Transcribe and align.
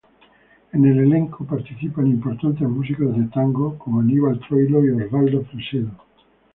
En 0.73 0.83
el 0.83 0.97
elenco 0.97 1.45
participan 1.45 2.07
importantes 2.07 2.67
músicos 2.67 3.15
de 3.15 3.25
tango, 3.25 3.77
como 3.77 3.99
Aníbal 3.99 4.39
Troilo 4.39 4.83
y 4.83 4.89
Osvaldo 4.99 5.43
Fresedo. 5.43 5.91